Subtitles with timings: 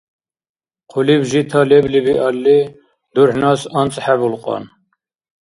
[0.91, 2.59] Хъулиб жита лебли биалли,
[3.13, 4.63] дурхӀнас анцӀхӀебулкьан.